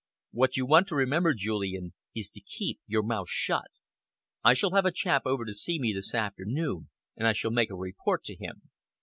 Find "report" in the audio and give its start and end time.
7.75-8.23